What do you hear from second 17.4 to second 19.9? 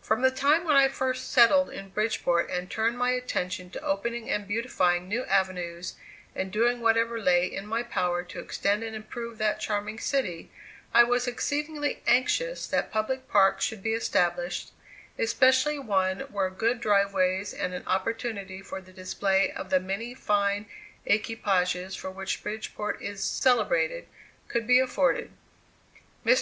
and an opportunity for the display of the